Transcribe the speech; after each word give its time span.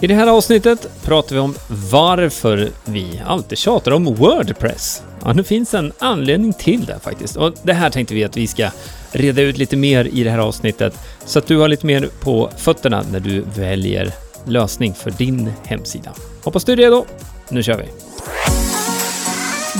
I 0.00 0.06
det 0.06 0.14
här 0.14 0.26
avsnittet 0.26 0.88
pratar 1.02 1.34
vi 1.34 1.40
om 1.40 1.54
varför 1.90 2.68
vi 2.84 3.22
alltid 3.26 3.58
tjatar 3.58 3.92
om 3.92 4.04
Wordpress. 4.14 5.02
Ja, 5.24 5.32
nu 5.32 5.44
finns 5.44 5.74
en 5.74 5.92
anledning 5.98 6.52
till 6.52 6.86
det 6.86 6.98
faktiskt. 7.00 7.36
Och 7.36 7.54
det 7.62 7.72
här 7.72 7.90
tänkte 7.90 8.14
vi 8.14 8.24
att 8.24 8.36
vi 8.36 8.46
ska 8.46 8.70
reda 9.12 9.42
ut 9.42 9.58
lite 9.58 9.76
mer 9.76 10.04
i 10.04 10.24
det 10.24 10.30
här 10.30 10.38
avsnittet 10.38 10.94
så 11.24 11.38
att 11.38 11.46
du 11.46 11.56
har 11.56 11.68
lite 11.68 11.86
mer 11.86 12.08
på 12.20 12.50
fötterna 12.56 13.04
när 13.12 13.20
du 13.20 13.40
väljer 13.40 14.12
lösning 14.44 14.94
för 14.94 15.10
din 15.10 15.52
hemsida. 15.64 16.10
Hoppas 16.44 16.64
du 16.64 16.72
är 16.72 16.76
redo. 16.76 17.04
Nu 17.48 17.62
kör 17.62 17.78
vi! 17.78 17.88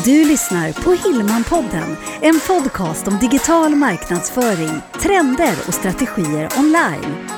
Du 0.05 0.29
lyssnar 0.29 0.73
på 0.73 1.09
Hillmanpodden, 1.09 1.96
en 2.21 2.41
podcast 2.46 3.09
om 3.09 3.19
digital 3.19 3.75
marknadsföring, 3.75 4.80
trender 5.03 5.55
och 5.66 5.75
strategier 5.75 6.48
online. 6.59 7.38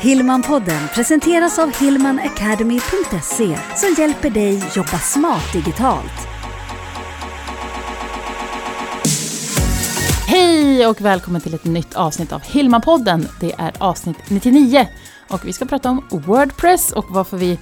Hillmanpodden 0.00 0.88
presenteras 0.94 1.58
av 1.58 1.80
hillmanacademy.se 1.80 3.58
som 3.76 3.94
hjälper 3.98 4.30
dig 4.30 4.62
jobba 4.76 4.98
smart 4.98 5.52
digitalt. 5.52 6.28
Hej 10.26 10.86
och 10.86 11.00
välkommen 11.00 11.40
till 11.40 11.54
ett 11.54 11.64
nytt 11.64 11.94
avsnitt 11.94 12.32
av 12.32 12.42
Hillmanpodden. 12.42 13.28
Det 13.40 13.52
är 13.58 13.72
avsnitt 13.78 14.30
99 14.30 14.88
och 15.28 15.46
vi 15.46 15.52
ska 15.52 15.64
prata 15.64 15.90
om 15.90 16.04
Wordpress 16.10 16.92
och 16.92 17.04
varför 17.08 17.36
vi 17.36 17.58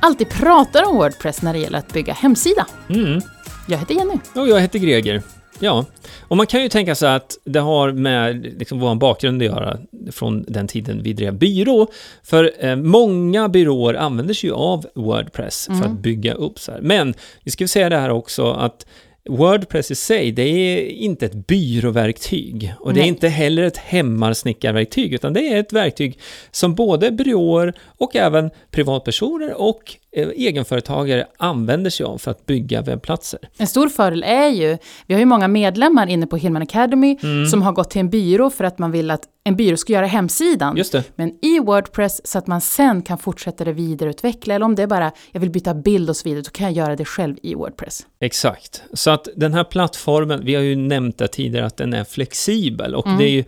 alltid 0.00 0.28
pratar 0.28 0.88
om 0.88 0.96
Wordpress 0.96 1.42
när 1.42 1.52
det 1.52 1.58
gäller 1.58 1.78
att 1.78 1.92
bygga 1.92 2.12
hemsida. 2.12 2.66
Mm. 2.88 3.20
Jag 3.66 3.78
heter 3.78 3.94
Jenny. 3.94 4.18
Och 4.34 4.48
jag 4.48 4.60
heter 4.60 4.78
Greger. 4.78 5.22
Ja, 5.60 5.84
och 6.20 6.36
man 6.36 6.46
kan 6.46 6.62
ju 6.62 6.68
tänka 6.68 6.94
sig 6.94 7.14
att 7.14 7.38
det 7.44 7.60
har 7.60 7.92
med 7.92 8.54
liksom 8.58 8.80
vår 8.80 8.94
bakgrund 8.94 9.42
att 9.42 9.46
göra 9.46 9.78
från 10.12 10.44
den 10.48 10.66
tiden 10.66 11.02
vi 11.02 11.12
drev 11.12 11.34
byrå. 11.34 11.86
För 12.22 12.52
eh, 12.58 12.76
många 12.76 13.48
byråer 13.48 13.94
använder 13.94 14.34
sig 14.34 14.50
ju 14.50 14.54
av 14.56 14.86
Wordpress 14.94 15.68
Mm. 15.68 15.80
för 15.82 15.88
att 15.88 15.98
bygga 15.98 16.34
upp 16.34 16.58
så 16.58 16.72
här. 16.72 16.80
Men 16.80 17.14
vi 17.42 17.50
ska 17.50 17.68
säga 17.68 17.88
det 17.88 17.96
här 17.98 18.10
också 18.10 18.52
att 18.52 18.86
Wordpress 19.28 19.90
i 19.90 19.94
sig, 19.94 20.32
det 20.32 20.42
är 20.42 20.86
inte 20.86 21.26
ett 21.26 21.46
byråverktyg 21.46 22.74
och 22.80 22.94
det 22.94 23.00
är 23.00 23.02
Nej. 23.02 23.08
inte 23.08 23.28
heller 23.28 23.62
ett 23.62 23.76
hemmarsnickarverktyg, 23.76 25.12
utan 25.12 25.32
det 25.32 25.48
är 25.48 25.60
ett 25.60 25.72
verktyg 25.72 26.18
som 26.50 26.74
både 26.74 27.10
byråer 27.10 27.74
och 27.98 28.16
även 28.16 28.50
privatpersoner 28.70 29.54
och 29.60 29.96
egenföretagare 30.16 31.26
använder 31.36 31.90
sig 31.90 32.06
av 32.06 32.18
för 32.18 32.30
att 32.30 32.46
bygga 32.46 32.82
webbplatser. 32.82 33.40
En 33.56 33.66
stor 33.66 33.88
fördel 33.88 34.22
är 34.22 34.48
ju, 34.48 34.78
vi 35.06 35.14
har 35.14 35.18
ju 35.18 35.26
många 35.26 35.48
medlemmar 35.48 36.06
inne 36.06 36.26
på 36.26 36.36
Hillman 36.36 36.62
Academy 36.62 37.18
Mm. 37.22 37.46
som 37.46 37.62
har 37.62 37.72
gått 37.72 37.90
till 37.90 38.00
en 38.00 38.10
byrå 38.10 38.50
för 38.50 38.64
att 38.64 38.78
man 38.78 38.90
vill 38.92 39.10
att 39.10 39.22
en 39.44 39.56
byrå 39.56 39.76
ska 39.76 39.92
göra 39.92 40.06
hemsidan. 40.06 40.76
Just 40.76 40.92
det. 40.92 41.04
Men 41.16 41.28
i 41.42 41.58
Wordpress 41.60 42.26
så 42.26 42.38
att 42.38 42.46
man 42.46 42.60
sen 42.60 43.02
kan 43.02 43.18
fortsätta 43.18 43.64
det 43.64 43.72
vidareutveckla. 43.72 44.54
Eller 44.54 44.64
om 44.66 44.74
det 44.74 44.82
är 44.82 44.86
bara, 44.86 45.12
jag 45.32 45.40
vill 45.40 45.50
byta 45.50 45.74
bild 45.74 46.10
och 46.10 46.16
så 46.16 46.28
vidare, 46.28 46.42
då 46.42 46.50
kan 46.50 46.66
jag 46.66 46.72
göra 46.86 46.96
det 46.96 47.04
själv 47.04 47.36
i 47.42 47.54
Wordpress. 47.54 48.06
Exakt. 48.20 48.82
Så 48.92 49.10
att 49.10 49.28
den 49.36 49.54
här 49.54 49.64
plattformen, 49.64 50.44
vi 50.44 50.54
har 50.54 50.62
ju 50.62 50.76
nämnt 50.76 51.18
det 51.18 51.28
tidigare, 51.28 51.66
att 51.66 51.76
den 51.76 51.92
är 51.94 52.04
flexibel 52.04 52.94
och 52.94 53.06
Mm. 53.06 53.18
det 53.18 53.24
är 53.24 53.30
ju 53.30 53.44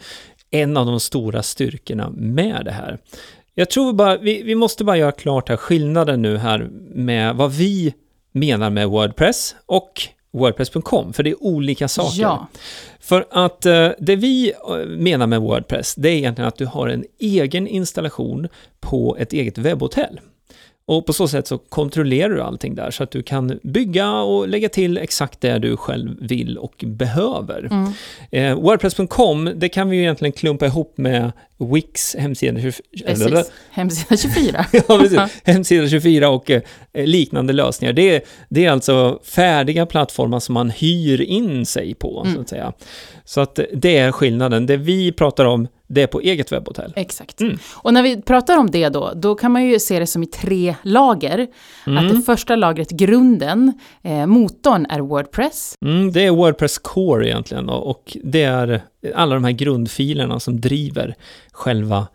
en 0.50 0.76
av 0.76 0.86
de 0.86 1.00
stora 1.00 1.42
styrkorna 1.42 2.10
med 2.10 2.62
det 2.64 2.72
här. 2.72 2.98
Jag 3.58 3.70
tror 3.70 3.92
bara, 3.92 4.16
vi, 4.16 4.42
vi 4.42 4.54
måste 4.54 4.84
bara 4.84 4.96
göra 4.96 5.12
klart 5.12 5.48
här 5.48 5.56
skillnaden 5.56 6.22
nu 6.22 6.36
här 6.36 6.68
med 6.90 7.36
vad 7.36 7.52
vi 7.52 7.94
menar 8.32 8.70
med 8.70 8.88
Wordpress 8.88 9.56
och 9.66 10.02
Wordpress.com, 10.30 11.12
för 11.12 11.22
det 11.22 11.30
är 11.30 11.42
olika 11.42 11.88
saker. 11.88 12.22
Ja, 12.22 12.46
För 13.00 13.26
att 13.30 13.66
eh, 13.66 13.88
det 13.98 14.16
vi 14.16 14.52
eh, 14.52 14.86
menar 14.86 15.26
med 15.26 15.40
Wordpress, 15.40 15.94
det 15.94 16.08
är 16.08 16.12
egentligen 16.12 16.48
att 16.48 16.56
du 16.56 16.66
har 16.66 16.88
en 16.88 17.04
egen 17.18 17.66
installation 17.66 18.48
på 18.80 19.16
ett 19.18 19.32
eget 19.32 19.58
webbhotell. 19.58 20.20
Och 20.86 21.06
på 21.06 21.12
så 21.12 21.28
sätt 21.28 21.46
så 21.46 21.58
kontrollerar 21.58 22.34
du 22.34 22.42
allting 22.42 22.74
där 22.74 22.90
så 22.90 23.02
att 23.02 23.10
du 23.10 23.22
kan 23.22 23.58
bygga 23.62 24.12
och 24.12 24.48
lägga 24.48 24.68
till 24.68 24.98
exakt 24.98 25.40
det 25.40 25.58
du 25.58 25.76
själv 25.76 26.16
vill 26.20 26.58
och 26.58 26.84
behöver. 26.86 27.68
mm. 27.70 27.92
Eh, 28.30 28.54
Wordpress.com, 28.54 29.52
det 29.56 29.68
kan 29.68 29.90
vi 29.90 29.96
ju 29.96 30.02
egentligen 30.02 30.32
klumpa 30.32 30.66
ihop 30.66 30.92
med 30.98 31.32
Wix 31.58 32.16
hemsida, 32.18 32.60
20 32.60 32.72
precis. 33.06 33.52
Hemsida 33.70 34.16
24. 34.16 34.64
ja, 34.72 34.98
precis. 34.98 35.20
hemsida 35.44 35.88
24 35.88 36.28
och 36.30 36.50
eh, 36.50 36.62
liknande 36.94 37.52
lösningar. 37.52 37.92
Det 37.92 38.14
är, 38.16 38.22
det 38.48 38.64
är 38.64 38.70
alltså 38.70 39.20
färdiga 39.24 39.86
plattformar 39.86 40.40
som 40.40 40.52
man 40.54 40.70
hyr 40.70 41.20
in 41.20 41.66
sig 41.66 41.94
på, 41.94 42.20
så 42.24 42.28
Mm. 42.30 42.40
att 42.40 42.48
säga. 42.48 42.72
Så 43.24 43.40
att 43.40 43.58
det 43.74 43.96
är 43.98 44.12
skillnaden. 44.12 44.66
Det 44.66 44.76
vi 44.76 45.12
pratar 45.12 45.44
om, 45.44 45.68
det 45.88 46.02
är 46.02 46.06
på 46.06 46.20
eget 46.20 46.52
webbhotell. 46.52 46.92
Exakt. 46.96 47.40
Mm. 47.40 47.58
Och 47.74 47.94
när 47.94 48.02
vi 48.02 48.22
pratar 48.22 48.58
om 48.58 48.70
det 48.70 48.88
då, 48.88 49.12
då 49.16 49.34
kan 49.34 49.52
man 49.52 49.64
ju 49.66 49.78
se 49.80 49.98
det 49.98 50.06
som 50.06 50.22
i 50.22 50.26
tre 50.26 50.74
lager. 50.82 51.46
Att 51.84 52.08
det 52.08 52.22
första 52.26 52.56
lagret, 52.56 52.90
grunden, 52.90 53.72
eh, 54.02 54.26
motorn 54.26 54.86
är 54.90 55.00
Wordpress. 55.00 55.74
Mm, 55.84 56.12
det 56.12 56.24
är 56.26 56.30
Wordpress 56.30 56.78
Core 56.78 57.28
egentligen 57.28 57.68
och, 57.68 57.86
och 57.90 58.16
det 58.24 58.42
är 58.42 58.82
alla 59.14 59.34
de 59.34 59.44
här 59.44 59.52
grundfilerna 59.52 60.40
som 60.40 60.60
driver 60.60 61.14
själva 61.52 62.06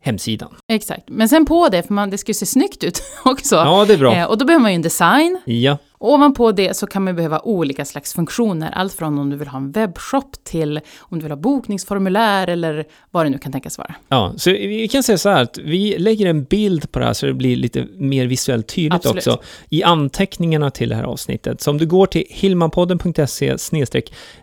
hemsidan. 0.00 0.54
Exakt. 0.68 1.02
Men 1.08 1.28
sen 1.28 1.46
på 1.46 1.68
det, 1.68 1.82
för 1.82 1.94
man, 1.94 2.10
det 2.10 2.18
ska 2.18 2.30
ju 2.30 2.34
se 2.34 2.46
snyggt 2.46 2.84
ut 2.84 3.02
också. 3.24 3.56
Ja, 3.56 3.84
det 3.84 3.94
är 3.94 3.98
bra. 3.98 4.16
Eh, 4.16 4.24
och 4.24 4.38
då 4.38 4.44
behöver 4.44 4.62
man 4.62 4.70
ju 4.70 4.74
en 4.76 4.82
design. 4.82 5.40
Ja, 5.44 5.78
Och 6.02 6.12
ovanpå 6.12 6.52
det 6.52 6.76
så 6.76 6.86
kan 6.86 7.04
man 7.04 7.16
behöva 7.16 7.40
olika 7.40 7.84
slags 7.84 8.14
funktioner. 8.14 8.70
Allt 8.70 8.92
från 8.92 9.18
om 9.18 9.30
du 9.30 9.36
vill 9.36 9.48
ha 9.48 9.58
en 9.58 9.72
webbshop 9.72 10.44
till 10.44 10.80
om 10.98 11.18
du 11.18 11.22
vill 11.22 11.32
ha 11.32 11.36
bokningsformulär 11.36 12.48
eller 12.48 12.84
vad 13.10 13.26
det 13.26 13.30
nu 13.30 13.38
kan 13.38 13.52
tänkas 13.52 13.78
vara. 13.78 13.94
Ja, 14.08 14.34
så 14.36 14.50
vi 14.50 14.88
kan 14.88 15.02
säga 15.02 15.18
så 15.18 15.28
här 15.28 15.42
att 15.42 15.58
vi 15.58 15.98
lägger 15.98 16.26
en 16.26 16.44
bild 16.44 16.92
på 16.92 16.98
det 16.98 17.04
här 17.04 17.12
så 17.12 17.26
det 17.26 17.34
blir 17.34 17.56
lite 17.56 17.86
mer 17.94 18.26
visuellt 18.26 18.66
tydligt 18.66 18.92
Absolut. 18.92 19.26
också 19.26 19.42
i 19.70 19.82
anteckningarna 19.82 20.70
till 20.70 20.88
det 20.88 20.94
här 20.94 21.04
avsnittet. 21.04 21.60
Så 21.60 21.70
om 21.70 21.78
du 21.78 21.86
går 21.86 22.06
till 22.06 22.24
hilmanpodden.se 22.30 23.56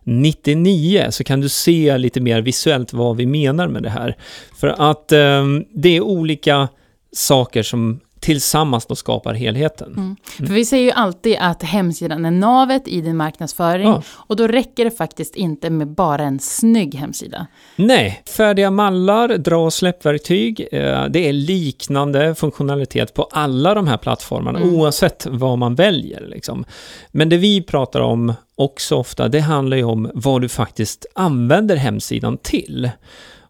99 0.03 1.07
så 1.09 1.23
kan 1.23 1.41
du 1.41 1.49
se 1.49 1.97
lite 1.97 2.21
mer 2.21 2.41
visuellt 2.41 2.93
vad 2.93 3.17
vi 3.17 3.25
menar 3.25 3.67
med 3.67 3.83
det 3.83 3.89
här. 3.89 4.17
För 4.55 4.67
att 4.67 5.11
ehm, 5.11 5.65
det 5.73 5.97
är 5.97 6.01
olika 6.01 6.67
saker 7.11 7.63
som 7.63 7.99
tillsammans 8.19 8.85
då 8.85 8.95
skapar 8.95 9.33
helheten. 9.33 9.93
Mm. 9.97 10.15
För 10.37 10.53
vi 10.53 10.65
säger 10.65 10.83
ju 10.83 10.91
alltid 10.91 11.37
att 11.39 11.63
hemsidan 11.63 12.25
är 12.25 12.31
navet 12.31 12.87
i 12.87 13.01
din 13.01 13.17
marknadsföring. 13.17 13.87
Ja. 13.87 14.03
Och 14.15 14.35
då 14.35 14.47
räcker 14.47 14.85
det 14.85 14.91
faktiskt 14.91 15.35
inte 15.35 15.69
med 15.69 15.87
bara 15.87 16.23
en 16.23 16.39
snygg 16.39 16.95
hemsida. 16.95 17.47
Nej, 17.75 18.21
färdiga 18.25 18.71
mallar, 18.71 19.27
dra 19.27 19.57
och 19.65 19.73
släppverktyg, 19.73 20.67
eh, 20.71 21.05
det 21.05 21.29
är 21.29 21.33
liknande 21.33 22.35
funktionalitet 22.35 23.13
på 23.13 23.23
alla 23.23 23.73
de 23.73 23.87
här 23.87 23.97
plattformarna, 23.97 24.59
Mm. 24.59 24.75
oavsett 24.75 25.27
vad 25.29 25.57
man 25.57 25.75
väljer. 25.75 26.27
Liksom. 26.27 26.65
Men 27.11 27.29
det 27.29 27.37
vi 27.37 27.61
pratar 27.61 27.99
om 28.01 28.33
också 28.55 28.95
ofta, 28.95 29.27
det 29.27 29.39
handlar 29.39 29.77
ju 29.77 29.83
om 29.83 30.11
vad 30.13 30.41
du 30.41 30.49
faktiskt 30.49 31.05
använder 31.15 31.75
hemsidan 31.75 32.37
till. 32.37 32.89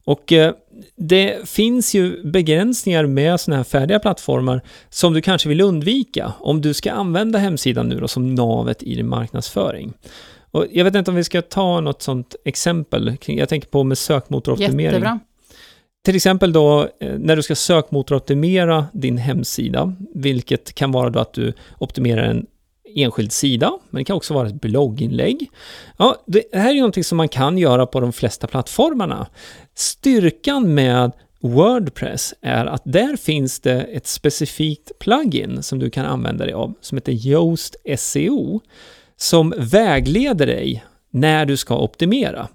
Och 0.06 0.32
eh, 0.34 0.54
det 0.96 1.50
finns 1.50 1.96
ju 1.96 2.24
begränsningar 2.24 3.06
med 3.06 3.40
sådana 3.40 3.58
här 3.58 3.64
färdiga 3.64 4.00
plattformar 4.00 4.62
som 4.90 5.14
du 5.14 5.22
kanske 5.22 5.50
vill 5.50 5.62
undvika 5.62 6.34
om 6.40 6.62
du 6.62 6.74
ska 6.74 6.92
använda 6.92 7.40
hemsidan 7.40 7.90
nu 7.90 8.00
då 8.00 8.08
som 8.08 8.36
navet 8.36 8.84
i 8.84 8.96
din 8.96 9.08
marknadsföring. 9.08 9.94
Och 10.52 10.66
jag 10.72 10.84
vet 10.84 10.96
inte 10.96 11.12
om 11.12 11.16
vi 11.16 11.24
ska 11.24 11.42
ta 11.42 11.82
något 11.82 12.02
sånt 12.02 12.36
exempel. 12.46 13.18
Jag 13.26 13.50
tänker 13.50 13.68
på 13.68 13.84
med 13.84 13.98
sökmotoroptimering. 13.98 14.84
Jättebra. 14.84 15.20
Till 16.06 16.16
exempel 16.16 16.54
då 16.54 16.90
eh, 17.00 17.20
när 17.20 17.36
du 17.36 17.44
ska 17.44 17.56
sökmotoroptimera 17.56 18.86
din 18.94 19.18
hemsida, 19.18 19.96
vilket 20.14 20.74
kan 20.74 20.92
vara 20.92 21.10
då 21.10 21.20
att 21.20 21.34
du 21.34 21.54
optimerar 21.78 22.24
en 22.24 22.46
enskild 22.96 23.32
sida, 23.32 23.80
men 23.90 24.00
det 24.00 24.06
kan 24.06 24.16
också 24.16 24.34
vara 24.34 24.48
ett 24.48 24.62
blogginlägg. 24.62 25.50
Ja, 25.98 26.16
det 26.26 26.44
här 26.54 26.70
är 26.70 26.74
ju 26.74 26.80
någonting 26.80 27.04
som 27.04 27.18
man 27.18 27.30
kan 27.30 27.58
göra 27.58 27.86
på 27.86 28.00
de 28.00 28.14
flesta 28.14 28.48
plattformarna. 28.48 29.28
Styrkan 29.76 30.74
med 30.74 31.12
Wordpress 31.42 32.34
är 32.42 32.66
att 32.66 32.82
där 32.86 33.16
finns 33.16 33.60
det 33.60 33.82
ett 33.82 34.08
specifikt 34.08 35.00
plugin 35.00 35.64
som 35.64 35.80
du 35.80 35.90
kan 35.90 36.06
använda 36.06 36.46
dig 36.46 36.54
av, 36.54 36.74
som 36.82 36.98
heter 36.98 37.12
Yoast 37.12 37.76
SEO, 37.98 38.62
som 39.18 39.54
vägleder 39.58 40.48
dig 40.48 40.84
när 41.12 41.46
du 41.46 41.58
ska 41.58 41.78
optimera. 41.78 42.48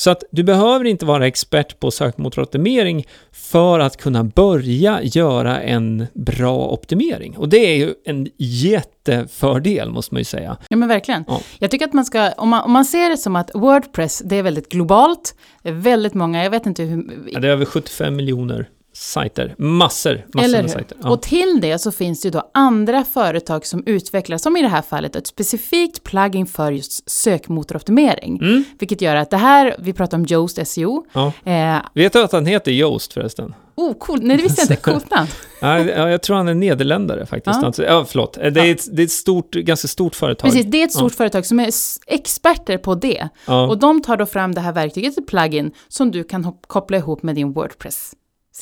Så 0.00 0.10
att 0.10 0.24
du 0.30 0.42
behöver 0.42 0.84
inte 0.84 1.06
vara 1.06 1.26
expert 1.26 1.80
på 1.80 1.90
sökmotoroptimering 1.90 3.06
för 3.32 3.80
att 3.80 3.96
kunna 3.96 4.24
börja 4.24 5.02
göra 5.02 5.60
en 5.60 6.06
bra 6.14 6.68
optimering. 6.68 7.36
Och 7.36 7.48
det 7.48 7.56
är 7.58 7.76
ju 7.76 7.94
en 8.04 8.28
jättefördel, 8.36 9.90
måste 9.90 10.14
man 10.14 10.20
ju 10.20 10.24
säga. 10.24 10.56
Ja 10.68 10.76
men 10.76 10.88
verkligen. 10.88 11.24
Ja. 11.28 11.40
Jag 11.58 11.70
tycker 11.70 11.84
att 11.84 11.92
man 11.92 12.04
ska, 12.04 12.32
om 12.32 12.48
man, 12.48 12.64
om 12.64 12.72
man 12.72 12.84
ser 12.84 13.10
det 13.10 13.16
som 13.16 13.36
att 13.36 13.50
Wordpress, 13.54 14.22
det 14.24 14.36
är 14.36 14.42
väldigt 14.42 14.68
globalt. 14.68 15.34
Det 15.62 15.68
är 15.68 15.72
väldigt 15.72 16.14
många, 16.14 16.44
jag 16.44 16.50
vet 16.50 16.66
inte 16.66 16.82
hur... 16.82 17.04
Ja, 17.32 17.40
det 17.40 17.48
är 17.48 17.52
över 17.52 17.64
75 17.64 18.16
miljoner 18.16 18.68
sajter. 19.00 19.54
Massor, 19.58 20.26
massor 20.34 20.44
Eller 20.44 20.62
med 20.62 20.70
sajter. 20.70 20.96
Ja. 21.02 21.10
Och 21.10 21.22
till 21.22 21.58
det 21.60 21.78
så 21.78 21.92
finns 21.92 22.20
det 22.20 22.26
ju 22.26 22.30
då 22.30 22.50
andra 22.54 23.04
företag 23.04 23.66
som 23.66 23.82
utvecklar, 23.86 24.38
som 24.38 24.56
i 24.56 24.62
det 24.62 24.68
här 24.68 24.82
fallet, 24.82 25.16
ett 25.16 25.26
specifikt 25.26 26.02
plugin 26.02 26.46
för 26.46 26.72
just 26.72 27.10
sökmotoroptimering. 27.10 28.38
Mm. 28.42 28.64
Vilket 28.78 29.00
gör 29.00 29.16
att 29.16 29.30
det 29.30 29.36
här, 29.36 29.76
vi 29.78 29.92
pratar 29.92 30.18
om 30.18 30.26
Yoast 30.30 30.66
SEO. 30.66 31.04
Ja. 31.12 31.32
Eh, 31.44 31.76
Vet 31.94 32.12
du 32.12 32.22
att 32.22 32.32
han 32.32 32.46
heter 32.46 32.72
Joost 32.72 33.12
förresten? 33.12 33.54
oh, 33.76 33.94
cool. 33.98 34.18
Nej, 34.22 34.36
det 34.36 34.42
visste 34.42 34.60
jag 34.62 34.70
inte. 34.70 34.82
Coolt 34.82 35.10
namn. 35.10 35.28
Ja, 35.60 35.78
ja, 35.78 36.08
jag 36.10 36.22
tror 36.22 36.36
han 36.36 36.48
är 36.48 36.54
nederländare 36.54 37.26
faktiskt. 37.26 37.58
Ja. 37.60 37.66
Alltså, 37.66 37.84
ja, 37.84 38.04
förlåt. 38.08 38.32
Det 38.34 38.46
är, 38.46 38.56
Ja. 38.56 38.66
ett, 38.66 38.96
det 38.96 39.02
är 39.02 39.04
ett 39.04 39.10
stort, 39.10 39.50
ganska 39.54 39.88
stort 39.88 40.14
företag. 40.14 40.50
Precis, 40.50 40.66
det 40.66 40.80
är 40.80 40.84
ett 40.84 40.92
stort 40.92 41.14
företag 41.14 41.46
som 41.46 41.60
är 41.60 41.70
experter 42.06 42.78
på 42.78 42.94
det. 42.94 43.28
Ja. 43.46 43.66
Och 43.68 43.78
de 43.78 44.02
tar 44.02 44.16
då 44.16 44.26
fram 44.26 44.54
det 44.54 44.60
här 44.60 44.72
verktyget, 44.72 45.18
ett 45.18 45.26
plugin, 45.26 45.72
som 45.88 46.10
du 46.10 46.24
kan 46.24 46.52
koppla 46.66 46.96
ihop 46.96 47.22
med 47.22 47.34
din 47.34 47.52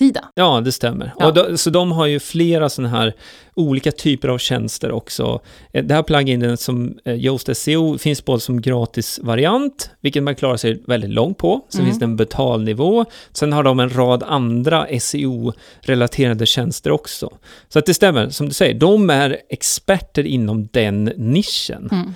Wordpress-sida. 0.00 0.24
Ja, 0.34 0.60
det 0.60 0.72
stämmer. 0.72 1.12
Ja. 1.18 1.26
Och 1.26 1.34
då, 1.34 1.56
så 1.58 1.70
de 1.70 1.92
har 1.92 2.06
ju 2.06 2.20
flera 2.20 2.68
sådana 2.68 2.98
här 2.98 3.14
olika 3.54 3.92
typer 3.92 4.28
av 4.28 4.38
tjänster 4.38 4.90
också. 4.92 5.40
Eh, 5.72 5.84
Det 5.84 5.94
här 5.94 6.02
pluginen 6.02 6.56
som 6.56 6.98
eh, 7.04 7.14
Yoast 7.14 7.56
SEO 7.56 7.98
finns 7.98 8.24
både 8.24 8.40
som 8.40 8.60
gratis 8.60 9.20
variant, 9.22 9.90
vilket 10.00 10.22
man 10.22 10.34
klarar 10.34 10.56
sig 10.56 10.82
väldigt 10.86 11.10
långt 11.10 11.38
på. 11.38 11.60
Sen 11.68 11.80
Mm. 11.80 11.90
finns 11.90 11.98
det 11.98 12.04
en 12.04 12.16
betalnivå. 12.16 13.04
Sen 13.32 13.52
har 13.52 13.62
de 13.62 13.80
en 13.80 13.90
rad 13.90 14.22
andra 14.22 14.86
SEO-relaterade 15.00 16.46
tjänster 16.46 16.90
också. 16.90 17.30
Så 17.68 17.78
att 17.78 17.86
det 17.86 17.94
stämmer, 17.94 18.30
som 18.30 18.48
du 18.48 18.54
säger, 18.54 18.74
de 18.74 19.10
är 19.10 19.36
experter 19.48 20.26
inom 20.26 20.68
den 20.72 21.04
nischen. 21.16 21.88
Mm. 21.92 22.14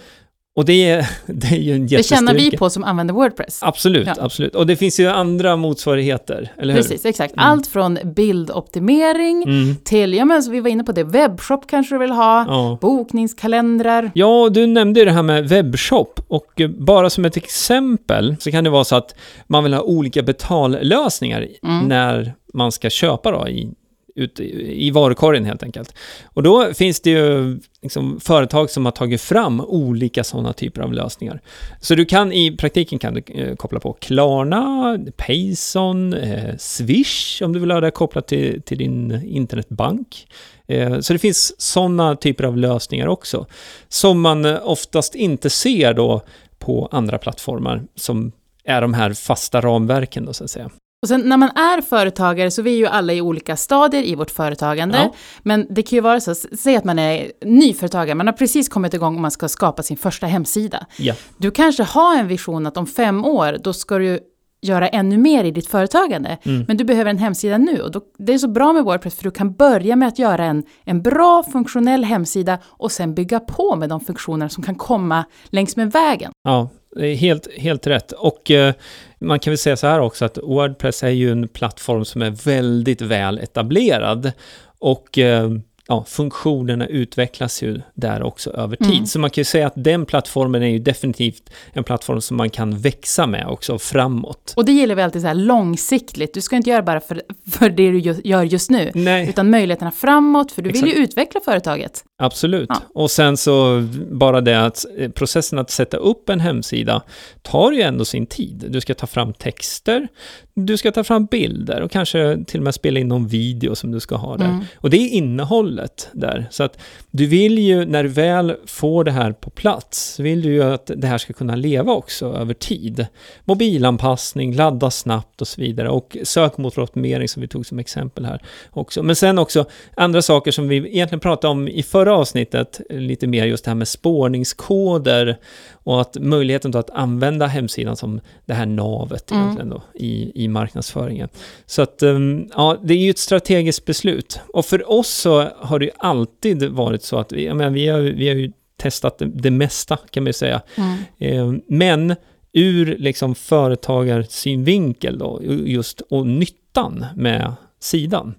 Och 0.56 0.64
det 0.64 0.90
är, 0.90 1.06
det 1.26 1.46
är 1.46 1.56
ju 1.60 1.75
en 1.75 1.87
Det 1.87 2.02
känner 2.06 2.32
vi 2.34 2.38
jättestyrka. 2.38 2.58
på 2.58 2.70
som 2.70 2.84
använder 2.84 3.14
Wordpress. 3.14 3.58
Absolut, 3.62 4.06
Ja. 4.06 4.14
absolut. 4.20 4.54
Och 4.54 4.66
det 4.66 4.76
finns 4.76 5.00
ju 5.00 5.08
andra 5.08 5.56
motsvarigheter, 5.56 6.52
eller 6.58 6.75
hur? 6.75 6.82
Precis, 6.82 7.04
exakt. 7.04 7.34
Mm. 7.34 7.44
Allt 7.46 7.66
från 7.66 7.99
bildoptimering 8.04 9.43
Mm. 9.43 9.76
till, 9.84 10.14
ja 10.14 10.25
men 10.25 10.43
så 10.43 10.50
vi 10.50 10.60
var 10.60 10.69
inne 10.70 10.84
på 10.84 10.93
det, 10.93 11.04
webbshop 11.04 11.66
kanske 11.66 11.94
du 11.94 11.99
vill 11.99 12.10
ha, 12.10 12.44
Ja. 12.49 12.78
bokningskalendrar. 12.81 14.10
Ja, 14.14 14.49
du 14.52 14.66
nämnde 14.66 15.00
ju 15.00 15.06
det 15.06 15.12
här 15.12 15.22
med 15.22 15.49
webbshop 15.49 16.20
och 16.28 16.60
eh, 16.60 16.69
bara 16.69 17.10
som 17.10 17.25
ett 17.25 17.37
exempel 17.37 18.37
så 18.40 18.50
kan 18.50 18.64
det 18.64 18.70
vara 18.70 18.84
så 18.84 18.96
att 18.96 19.14
man 19.46 19.64
vill 19.64 19.75
ha 19.75 19.82
olika 19.82 20.22
betallösningar 20.22 21.48
Mm. 21.62 21.88
när 21.88 22.34
man 22.55 22.72
ska 22.72 22.90
köpa 22.90 23.31
då 23.31 23.48
i, 23.48 23.69
ut, 24.14 24.40
i 24.40 24.90
varukorgen 24.90 25.44
helt 25.44 25.62
enkelt. 25.62 25.94
Och 26.24 26.42
då 26.42 26.74
finns 26.74 27.00
det 27.00 27.10
ju 27.10 27.58
liksom 27.82 28.20
företag 28.20 28.70
som 28.70 28.84
har 28.84 28.92
tagit 28.92 29.20
fram 29.20 29.60
olika 29.60 30.24
sådana 30.24 30.52
typer 30.52 30.82
av 30.82 30.92
lösningar. 30.92 31.40
Så 31.80 31.94
du 31.94 32.04
kan 32.04 32.32
i 32.32 32.56
praktiken 32.56 32.98
kan 32.98 33.14
du 33.14 33.22
eh, 33.34 33.56
koppla 33.56 33.80
på 33.80 33.92
Klarna, 33.92 34.98
Payson, 35.16 36.14
eh, 36.14 36.56
Swish 36.58 37.42
om 37.42 37.52
du 37.52 37.60
vill 37.60 37.70
ha 37.70 37.80
det 37.80 37.90
kopplat 37.90 38.28
till, 38.28 38.62
till 38.62 38.78
din 38.78 39.22
internetbank. 39.24 40.26
Eh, 40.66 41.00
så 41.00 41.12
det 41.12 41.18
finns 41.18 41.60
sådana 41.60 42.16
typer 42.16 42.44
av 42.44 42.56
lösningar 42.56 43.06
också 43.06 43.46
som 43.88 44.20
man 44.20 44.44
eh, 44.44 44.58
oftast 44.62 45.14
inte 45.14 45.50
ser 45.50 45.94
då 45.94 46.22
på 46.58 46.88
andra 46.92 47.18
plattformar 47.18 47.82
som 47.94 48.32
är 48.64 48.80
de 48.80 48.94
här 48.94 49.12
fasta 49.12 49.60
ramverken 49.60 50.24
då 50.24 50.32
så 50.32 50.44
att 50.44 50.50
säga. 50.50 50.70
Och 51.02 51.08
sen 51.08 51.20
när 51.20 51.37
man 51.37 51.49
är 51.49 51.81
företagare 51.81 52.50
så 52.50 52.62
vi 52.62 52.72
är 52.72 52.76
ju 52.76 52.87
alla 52.87 53.12
i 53.12 53.20
olika 53.20 53.56
stadier 53.56 54.02
i 54.02 54.14
vårt 54.14 54.31
företagande. 54.31 54.99
Ja. 54.99 55.14
Men 55.43 55.66
det 55.70 55.82
kan 55.82 55.96
ju 55.96 56.00
vara 56.00 56.20
så, 56.20 56.34
säg 56.34 56.76
att 56.76 56.84
man 56.84 56.99
är 56.99 57.32
nyföretagare, 57.44 58.14
man 58.14 58.26
har 58.26 58.34
precis 58.34 58.69
kommit 58.69 58.94
igång 58.94 59.14
och 59.14 59.20
man 59.20 59.31
ska 59.31 59.49
skapa 59.49 59.82
sin 59.82 59.96
första 59.96 60.26
hemsida. 60.26 60.87
Ja, 60.99 61.14
Du 61.37 61.50
kanske 61.50 61.82
har 61.82 62.19
en 62.19 62.28
vision 62.28 62.66
att 62.66 62.76
om 62.76 62.87
fem 62.87 63.25
år, 63.25 63.58
då 63.62 63.72
ska 63.72 63.99
du 63.99 64.20
göra 64.60 64.88
ännu 64.88 65.19
mer 65.19 65.44
i 65.44 65.50
ditt 65.50 65.69
företagande. 65.69 66.38
Mm. 66.43 66.64
Men 66.69 66.76
du 66.76 66.84
behöver 66.84 67.10
en 67.10 67.19
hemsida 67.19 67.58
nu 67.58 67.81
och 67.81 67.90
då, 67.90 68.00
det 68.19 68.34
är 68.34 68.38
så 68.38 68.48
bra 68.48 68.72
med 68.72 68.84
Wordpress 68.84 69.14
för 69.14 69.25
du 69.25 69.31
kan 69.31 69.52
börja 69.52 69.96
med 69.96 70.08
att 70.08 70.19
göra 70.19 70.44
en, 70.44 70.62
en 70.84 71.02
bra 71.02 71.43
funktionell 71.52 72.05
hemsida 72.05 72.58
och 72.66 72.93
sen 72.93 73.14
bygga 73.14 73.40
på 73.40 73.76
med 73.76 73.88
de 73.88 74.00
funktioner 74.00 74.48
som 74.48 74.64
kan 74.64 74.75
komma 74.75 75.25
längs 75.50 75.76
med 75.76 75.93
vägen. 75.93 76.32
ja 76.44 76.69
det 76.96 77.08
är 77.08 77.14
helt, 77.14 77.48
helt 77.58 77.86
rätt. 77.86 78.12
Och 78.12 78.50
eh, 78.50 78.74
man 79.18 79.38
kan 79.38 79.50
väl 79.50 79.58
säga 79.58 79.76
så 79.76 79.86
här 79.86 80.00
också 80.00 80.24
att 80.24 80.38
Wordpress 80.42 81.02
är 81.02 81.08
ju 81.08 81.32
en 81.32 81.48
plattform 81.48 82.04
som 82.04 82.22
är 82.22 82.30
väldigt 82.30 83.00
väl 83.00 83.38
etablerad 83.38 84.32
och 84.78 85.18
eh, 85.18 85.50
ja, 85.88 86.04
funktionerna 86.08 86.86
utvecklas 86.86 87.62
ju 87.62 87.80
där 87.94 88.22
också 88.22 88.50
över 88.50 88.76
tid. 88.76 88.92
Mm. 88.92 89.06
Så 89.06 89.18
man 89.18 89.30
kan 89.30 89.40
ju 89.40 89.44
säga 89.44 89.66
att 89.66 89.72
den 89.76 90.06
plattformen 90.06 90.62
är 90.62 90.66
ju 90.66 90.78
definitivt 90.78 91.50
en 91.72 91.84
plattform 91.84 92.20
som 92.20 92.36
man 92.36 92.50
kan 92.50 92.78
växa 92.78 93.26
med 93.26 93.46
också 93.46 93.78
framåt. 93.78 94.52
Och 94.56 94.64
det 94.64 94.72
gäller 94.72 94.94
vi 94.94 95.02
alltid 95.02 95.22
så 95.22 95.28
här 95.28 95.34
långsiktigt. 95.34 96.34
Du 96.34 96.40
ska 96.40 96.56
inte 96.56 96.70
göra 96.70 96.82
bara 96.82 97.00
för, 97.00 97.22
för 97.52 97.70
det 97.70 97.90
du 97.90 97.98
gör 98.24 98.42
just 98.42 98.70
nu. 98.70 98.90
Nej, 98.94 99.28
Utan 99.28 99.50
möjligheterna 99.50 99.90
framåt, 99.90 100.52
för 100.52 100.62
du 100.62 100.70
vill 100.70 100.82
ju 100.82 100.88
Exakt. 100.88 101.10
utveckla 101.10 101.40
företaget. 101.44 102.04
Absolut. 102.22 102.69
Ja. 102.69 102.80
Och 102.94 103.10
sen 103.10 103.36
så 103.36 103.88
bara 104.10 104.40
det 104.40 104.66
att 104.66 104.84
eh, 104.98 105.10
processen 105.10 105.58
att 105.58 105.70
sätta 105.70 105.96
upp 105.96 106.28
en 106.28 106.40
hemsida 106.40 107.02
tar 107.42 107.72
ju 107.72 107.82
ändå 107.82 108.04
sin 108.04 108.26
tid. 108.26 108.64
Du 108.69 108.80
ska 108.80 108.94
ta 108.94 109.06
fram 109.06 109.32
texter, 109.32 110.08
du 110.54 110.76
ska 110.76 110.92
ta 110.92 111.04
fram 111.04 111.26
bilder 111.26 111.80
och 111.80 111.90
kanske 111.90 112.44
till 112.46 112.60
och 112.60 112.64
med 112.64 112.74
spela 112.74 113.00
in 113.00 113.08
någon 113.08 113.26
video 113.26 113.74
som 113.74 113.90
du 113.92 114.00
ska 114.00 114.16
ha 114.16 114.36
där. 114.36 114.44
Mm. 114.44 114.64
Och 114.76 114.90
det 114.90 114.96
är 114.96 115.08
innehållet 115.08 116.08
där. 116.12 116.46
Så 116.50 116.62
att 116.62 116.78
du 117.10 117.26
vill 117.26 117.58
ju, 117.58 117.84
när 117.84 118.02
du 118.02 118.08
väl 118.08 118.56
får 118.66 119.04
det 119.04 119.10
här 119.10 119.32
på 119.32 119.50
plats, 119.50 120.20
vill 120.20 120.42
du 120.42 120.52
ju 120.52 120.62
att 120.62 120.90
det 120.96 121.06
här 121.06 121.19
ska 121.19 121.32
kunna 121.32 121.56
leva 121.56 121.92
också 121.92 122.26
över 122.26 122.54
tid. 122.54 123.06
Mobilanpassning, 123.44 124.54
ladda 124.54 124.90
snabbt 124.90 125.40
och 125.40 125.48
så 125.48 125.60
vidare. 125.60 125.88
Och 125.88 126.16
sökmotoroptimering 126.22 127.28
som 127.28 127.42
vi 127.42 127.48
tog 127.48 127.66
som 127.66 127.78
exempel 127.78 128.24
här 128.24 128.42
också. 128.70 129.02
Men 129.02 129.16
sen 129.16 129.38
också 129.38 129.64
andra 129.96 130.22
saker 130.22 130.50
som 130.50 130.69
vi 130.69 130.76
egentligen 130.76 131.20
pratade 131.20 131.50
om 131.50 131.69
i 131.69 131.82
förra 131.82 132.11
avsnittet, 132.12 132.80
lite 132.90 133.26
mer 133.26 133.46
just 133.46 133.64
det 133.64 133.70
här 133.70 133.76
med 133.76 133.88
spårningskoder 133.88 135.36
och 135.72 136.00
att 136.00 136.16
möjligheten 136.20 136.70
då 136.70 136.78
att 136.78 136.90
använda 136.90 137.46
hemsidan 137.46 137.96
som 137.96 138.20
det 138.46 138.54
här 138.54 138.66
navet 138.66 139.30
Mm. 139.30 139.42
egentligen 139.42 139.70
då 139.70 139.82
i, 139.94 140.44
i 140.44 140.48
marknadsföringen. 140.48 141.28
Så 141.66 141.82
att, 141.82 142.02
um, 142.02 142.50
ja, 142.56 142.78
det 142.82 142.94
är 142.94 142.98
ju 142.98 143.10
ett 143.10 143.18
strategiskt 143.18 143.84
beslut. 143.84 144.40
Och 144.52 144.64
för 144.66 144.90
oss 144.90 145.08
så 145.08 145.48
har 145.56 145.78
det 145.78 145.84
ju 145.84 145.90
alltid 145.98 146.64
varit 146.64 147.02
så 147.02 147.18
att 147.18 147.32
vi, 147.32 147.44
jag 147.46 147.56
menar, 147.56 147.70
vi, 147.70 147.88
har, 147.88 148.00
vi 148.00 148.28
har 148.28 148.34
ju 148.36 148.52
testat 148.76 149.18
det, 149.18 149.24
det 149.26 149.50
mesta 149.50 149.96
kan 150.10 150.22
man 150.22 150.28
ju 150.28 150.32
säga. 150.32 150.62
Mm. 150.76 150.98
Eh, 151.18 151.60
Men 151.68 152.14
ur 152.52 152.96
liksom 152.98 153.34
företagarsynvinkel 153.34 155.18
då, 155.18 155.40
just 155.64 156.00
och 156.00 156.26
nyttan 156.26 157.06
med 157.16 157.54
sidan, 157.82 158.34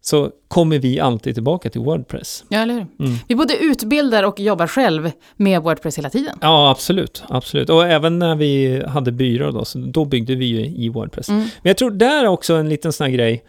så 0.00 0.30
kommer 0.48 0.78
vi 0.78 1.00
alltid 1.00 1.34
tillbaka 1.34 1.70
till 1.70 1.80
Wordpress. 1.80 2.44
Ja, 2.48 2.58
eller 2.58 2.74
hur? 2.74 2.86
Mm. 2.98 3.18
Vi 3.28 3.34
både 3.34 3.56
utbildar 3.56 4.22
och 4.22 4.40
jobbar 4.40 4.66
själv 4.66 5.10
med 5.36 5.62
Wordpress 5.62 5.98
hela 5.98 6.10
tiden. 6.10 6.38
Ja, 6.40 6.70
absolut, 6.70 7.22
absolut. 7.28 7.70
Och 7.70 7.86
även 7.86 8.18
när 8.18 8.36
vi 8.36 8.82
hade 8.86 9.12
byrån 9.12 9.54
då, 9.54 9.64
så 9.64 9.78
då 9.78 10.04
byggde 10.04 10.34
vi 10.34 10.44
ju 10.44 10.66
i 10.66 10.88
Wordpress. 10.88 11.28
Mm. 11.28 11.40
Men 11.40 11.70
jag 11.70 11.76
tror 11.76 11.90
där 11.90 12.24
är 12.24 12.28
också 12.28 12.54
en 12.54 12.68
liten 12.68 12.92
sån 12.92 13.04
här 13.04 13.12
grej, 13.12 13.44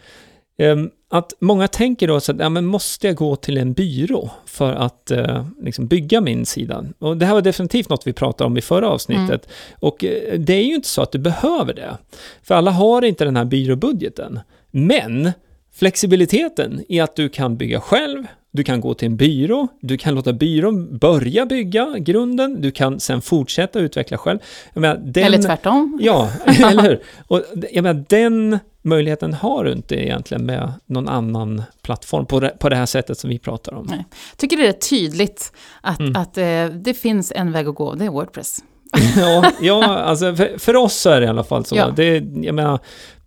ehm, 0.58 0.90
att 1.10 1.32
många 1.40 1.68
tänker 1.68 2.08
då 2.08 2.20
så 2.20 2.32
att, 2.32 2.38
ja 2.38 2.48
men 2.48 2.66
måste 2.66 3.06
jag 3.06 3.16
gå 3.16 3.36
till 3.36 3.58
en 3.58 3.72
byrå 3.72 4.30
för 4.46 4.72
att 4.72 5.10
eh, 5.10 5.46
liksom 5.62 5.86
bygga 5.86 6.20
min 6.20 6.46
sida? 6.46 6.84
Och 6.98 7.16
det 7.16 7.26
här 7.26 7.34
var 7.34 7.42
definitivt 7.42 7.88
något 7.88 8.06
vi 8.06 8.12
pratade 8.12 8.46
om 8.46 8.56
i 8.56 8.60
förra 8.60 8.88
avsnittet. 8.88 9.48
Och 9.80 10.04
eh, 10.04 10.38
det 10.38 10.54
är 10.54 10.64
ju 10.64 10.74
inte 10.74 10.88
så 10.88 11.02
att 11.02 11.12
du 11.12 11.18
behöver 11.18 11.74
det. 11.74 11.96
För 12.42 12.54
alla 12.54 12.70
har 12.70 13.04
inte 13.04 13.24
den 13.24 13.36
här 13.36 13.44
byråbudgeten. 13.44 14.40
Men 14.70 15.32
flexibiliteten 15.74 16.84
i 16.88 17.00
att 17.00 17.16
du 17.16 17.28
kan 17.28 17.56
bygga 17.56 17.80
själv, 17.80 18.26
du 18.50 18.64
kan 18.64 18.80
gå 18.80 18.94
till 18.94 19.06
en 19.06 19.16
byrå, 19.16 19.68
du 19.80 19.98
kan 19.98 20.14
låta 20.14 20.32
byrån 20.32 20.98
börja 20.98 21.46
bygga 21.46 21.94
grunden, 21.98 22.60
du 22.62 22.70
kan 22.70 23.00
sen 23.00 23.22
fortsätta 23.22 23.80
utveckla 23.80 24.18
själv. 24.18 24.38
Jag 24.72 24.80
menar, 24.80 24.96
den, 25.04 25.24
Eller 25.24 25.38
tvärtom. 25.42 25.98
Ja, 26.02 26.30
eller 26.44 26.82
hur? 26.82 27.02
Och 27.26 27.42
jag 27.72 27.82
menar, 27.82 28.04
den 28.08 28.58
möjligheten 28.82 29.34
har 29.34 29.64
du 29.64 29.72
inte 29.72 29.94
egentligen 29.94 30.46
med 30.46 30.72
någon 30.86 31.08
annan 31.08 31.62
plattform 31.82 32.26
på 32.26 32.40
det, 32.40 32.48
på 32.58 32.68
det 32.68 32.76
här 32.76 32.86
sättet 32.86 33.18
som 33.18 33.30
vi 33.30 33.38
pratar 33.38 33.74
om. 33.74 33.86
Nej. 33.90 34.04
Tycker 34.36 34.56
det 34.56 34.68
är 34.68 34.72
tydligt 34.72 35.52
att, 35.80 36.00
Mm. 36.00 36.16
att 36.16 36.38
eh, 36.38 36.64
det 36.66 36.94
finns 36.94 37.32
en 37.36 37.52
väg 37.52 37.68
att 37.68 37.74
gå, 37.74 37.94
det 37.94 38.04
är 38.04 38.10
Wordpress. 38.10 38.58
ja, 39.16 39.50
ja 39.60 39.98
alltså 39.98 40.36
för, 40.36 40.58
för 40.58 40.76
oss 40.76 40.94
så 40.94 41.10
är 41.10 41.20
det 41.20 41.26
i 41.26 41.28
alla 41.28 41.44
fall 41.44 41.64
så. 41.64 41.76
Ja. 41.76 41.92
Det, 41.96 42.14
jag 42.34 42.54
menar, 42.54 42.78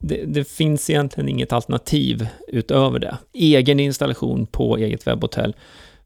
det, 0.04 0.26
det 0.26 0.44
finns 0.44 0.90
egentligen 0.90 1.30
inget 1.30 1.54
alternativ 1.54 2.28
utöver 2.48 3.00
det. 3.00 3.18
Egen 3.34 3.80
installation 3.80 4.46
på 4.46 4.78
eget 4.78 5.08
webbhotell, 5.08 5.56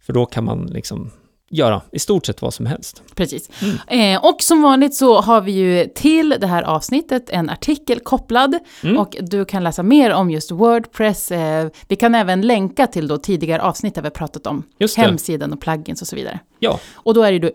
för 0.06 0.14
då 0.14 0.26
kan 0.26 0.44
man 0.44 0.66
liksom 0.66 1.12
göra 1.50 1.82
i 1.92 2.00
stort 2.00 2.26
sett 2.26 2.42
vad 2.42 2.54
som 2.54 2.66
helst. 2.66 3.02
Precis. 3.16 3.50
Eh, 3.88 4.26
och 4.26 4.42
som 4.42 4.62
vanligt 4.62 4.96
så 4.96 5.22
har 5.22 5.42
vi 5.42 5.52
ju 5.52 5.86
till 5.96 6.36
det 6.42 6.48
här 6.48 6.64
avsnittet 6.64 7.30
en 7.30 7.50
artikel 7.50 8.00
kopplad 8.00 8.60
Mm. 8.84 8.98
och 8.98 9.16
du 9.22 9.46
kan 9.46 9.64
läsa 9.64 9.84
mer 9.84 10.14
om 10.14 10.32
just 10.32 10.52
Wordpress. 10.52 11.32
Eh, 11.32 11.68
vi 11.88 11.96
kan 11.96 12.16
även 12.16 12.42
länka 12.42 12.88
till 12.88 13.08
då 13.08 13.18
tidigare 13.18 13.62
avsnitt 13.62 13.96
där 13.96 14.02
vi 14.02 14.10
pratat 14.10 14.48
om 14.48 14.64
hemsidan 14.98 15.54
och 15.54 15.62
plugins 15.62 16.02
och 16.02 16.08
så 16.08 16.16
vidare. 16.16 16.40
Ja, 16.60 16.80
Och 16.96 17.14
då 17.14 17.24
är 17.24 17.32
det 17.32 17.48
ju 17.48 17.52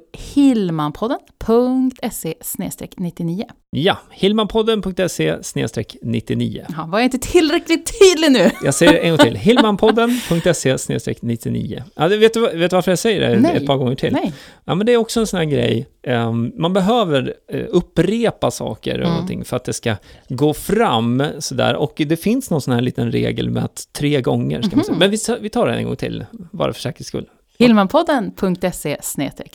hillmanpodden.se 1.13 2.35
99. 2.97 3.45
ja. 3.71 3.99
Hillmanpodden.se 4.11 5.37
99. 6.03 6.67
Ja, 6.77 6.87
var 6.89 6.99
jag 6.99 7.07
inte 7.07 7.19
tillräckligt 7.19 7.93
tydlig 8.01 8.33
nu? 8.33 8.51
Jag 8.65 8.75
säger 8.75 8.93
det 8.93 8.99
en 8.99 9.11
gång 9.11 9.19
till. 9.19 9.37
Hillmanpodden.se 9.37 10.77
99. 11.23 11.83
Ja, 11.95 12.09
vet, 12.09 12.35
du, 12.35 12.41
vet 12.41 12.71
du 12.71 12.77
varför 12.77 12.91
jag 12.91 12.99
säger 12.99 13.21
det 13.21 13.41
Nej. 13.41 13.57
ett 13.57 13.67
par 13.67 13.77
gånger 13.77 13.95
till? 13.95 14.13
Nej. 14.13 14.33
Ja, 14.65 14.75
men 14.75 14.87
det 14.87 14.93
är 14.93 14.97
också 14.97 15.21
en 15.21 15.27
sån 15.27 15.39
här 15.39 15.45
grej. 15.47 15.87
ehm, 16.03 16.53
man 16.57 16.73
behöver 16.73 17.35
eh, 17.53 17.65
upprepa 17.69 18.51
saker 18.51 18.93
och 18.95 18.99
Mm. 19.07 19.11
någonting 19.13 19.45
för 19.45 19.57
att 19.57 19.65
det 19.65 19.73
ska 19.73 19.97
gå 20.29 20.55
fram 20.55 21.23
sådär. 21.39 21.75
Och 21.77 21.93
det 22.07 22.17
finns 22.17 22.51
någon 22.51 22.61
sån 22.61 22.75
här 22.75 22.81
liten 22.81 23.13
regel 23.13 23.51
med 23.51 23.65
att 23.65 23.89
tre 23.93 24.21
gånger 24.21 24.63
ska 24.63 24.77
man 24.77 24.85
säga. 24.85 24.93
Mhm. 24.95 24.99
Men 24.99 25.11
vi, 25.11 25.19
vi 25.41 25.49
tar 25.51 25.67
det 25.67 25.75
en 25.75 25.85
gång 25.85 25.97
till, 25.97 26.25
bara 26.53 26.73
för 26.73 26.81
säkerhets 26.81 27.09
skull. 27.09 27.27
Hillmanpodden.se 27.59 28.97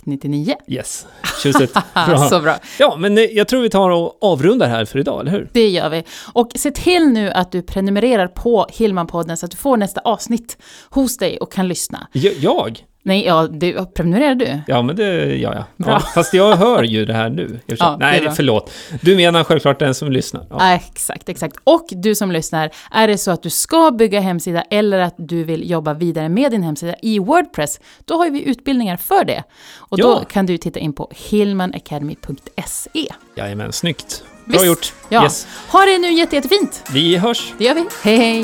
99. 0.04 0.56
Yes, 0.68 1.08
tjusigt. 1.44 1.74
Bra. 1.94 2.18
Så 2.18 2.40
bra. 2.40 2.56
Ja, 2.80 2.96
men 3.00 3.18
eh, 3.18 3.24
jag 3.24 3.48
tror 3.48 3.62
vi 3.62 3.70
tar 3.70 3.90
och 3.90 4.18
avrundar 4.22 4.68
här 4.68 4.86
för 4.86 5.00
idag, 5.00 5.22
eller 5.22 5.32
hur? 5.32 5.50
Det 5.54 5.68
gör 5.68 5.90
vi. 5.90 6.04
Och 6.34 6.52
se 6.56 6.72
till 6.72 7.08
nu 7.08 7.32
att 7.32 7.52
du 7.52 7.62
prenumererar 7.62 8.28
på 8.28 8.66
Hillmanpodden 8.70 9.38
så 9.38 9.46
att 9.46 9.52
du 9.52 9.58
får 9.58 9.78
nästa 9.78 10.02
avsnitt 10.02 10.58
hos 10.90 11.18
dig 11.18 11.38
och 11.38 11.52
kan 11.52 11.68
lyssna. 11.68 12.08
Jag? 12.12 12.84
Jag? 13.16 13.16
Nej, 13.16 13.26
ja, 13.26 13.48
du, 13.52 13.86
prenumererar 13.96 14.36
du? 14.36 14.60
Ja, 14.68 14.82
men 14.82 14.96
det 14.96 15.36
gör 15.36 15.54
jag. 15.54 15.64
Bra. 15.86 15.94
Ja, 15.94 16.00
fast 16.00 16.34
jag 16.34 16.56
hör 16.56 16.84
ju 16.84 17.06
det 17.06 17.14
här 17.14 17.30
nu. 17.30 17.60
Ja, 17.66 17.90
det 17.92 17.98
Nej, 18.06 18.22
bra. 18.22 18.32
förlåt. 18.32 18.72
Du 19.02 19.16
menar 19.16 19.44
självklart 19.44 19.80
den 19.80 19.96
som 19.96 20.12
lyssnar. 20.12 20.46
Ja. 20.50 20.56
Ja. 20.60 20.74
Exakt, 20.76 21.30
exakt. 21.30 21.56
Och 21.64 21.86
du 21.92 22.16
som 22.16 22.32
lyssnar, 22.32 22.70
är 22.92 23.08
det 23.08 23.18
så 23.18 23.32
att 23.32 23.44
du 23.44 23.50
ska 23.50 23.92
bygga 23.92 24.20
hemsida 24.20 24.62
eller 24.62 25.00
att 25.00 25.16
du 25.18 25.44
vill 25.44 25.70
jobba 25.72 25.94
vidare 25.94 26.30
med 26.30 26.52
din 26.52 26.64
hemsida 26.64 26.96
i 27.02 27.20
Wordpress, 27.20 27.80
då 28.06 28.18
har 28.18 28.30
vi 28.30 28.44
utbildningar 28.44 28.98
för 28.98 29.26
det. 29.26 29.44
Och 29.78 29.98
då 29.98 30.08
Ja. 30.08 30.24
kan 30.30 30.46
du 30.46 30.58
titta 30.58 30.80
in 30.80 30.94
på 30.94 31.12
hillmanacademy.se. 31.16 33.08
Jajamän, 33.36 33.72
snyggt. 33.74 34.24
Bra 34.46 34.52
Visst. 34.54 34.66
gjort. 34.66 34.94
Ja. 35.10 35.24
Yes. 35.24 35.48
Ha 35.72 35.86
det 35.86 35.98
nu 35.98 36.12
jätte, 36.12 36.36
jättefint! 36.36 36.84
Vi 36.94 37.18
hörs. 37.18 37.54
Det 37.58 37.64
gör 37.64 37.74
vi. 37.76 37.86
Hej, 38.04 38.18
hej! 38.18 38.44